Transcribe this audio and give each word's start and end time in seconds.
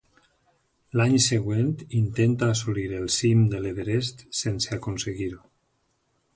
L'any 0.99 1.17
següent 1.25 1.69
intenta 1.99 2.49
assolir 2.55 2.87
el 3.01 3.05
cim 3.17 3.45
de 3.55 3.63
l'Everest 3.67 4.27
sense 4.43 4.75
aconseguir-ho. 4.81 5.41